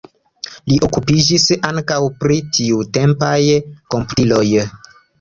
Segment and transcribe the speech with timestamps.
[0.71, 3.39] Li okupiĝis ankaŭ pri tiutempaj
[3.95, 4.47] komputiloj.